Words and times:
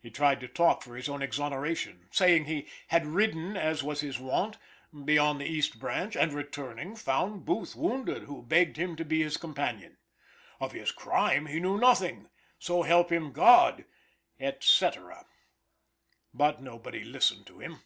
He 0.00 0.10
tried 0.10 0.40
to 0.40 0.48
talk 0.48 0.82
for 0.82 0.96
his 0.96 1.08
own 1.08 1.22
exoneration, 1.22 2.08
saying 2.10 2.46
he 2.46 2.66
had 2.88 3.06
ridden, 3.06 3.56
as 3.56 3.84
was 3.84 4.00
his 4.00 4.18
wont, 4.18 4.58
beyond 5.04 5.40
the 5.40 5.46
East 5.46 5.78
Branch, 5.78 6.16
and 6.16 6.32
returning, 6.32 6.96
found 6.96 7.44
Booth 7.44 7.76
wounded, 7.76 8.24
who 8.24 8.42
begged 8.42 8.76
him 8.76 8.96
to 8.96 9.04
be 9.04 9.22
his 9.22 9.36
companion. 9.36 9.96
Of 10.58 10.72
his 10.72 10.90
crime 10.90 11.46
he 11.46 11.60
knew 11.60 11.78
nothing, 11.78 12.28
so 12.58 12.82
help 12.82 13.12
him 13.12 13.30
God, 13.30 13.84
&c. 14.58 14.90
But 16.34 16.60
nobody 16.60 17.04
listened 17.04 17.46
to 17.46 17.60
him. 17.60 17.80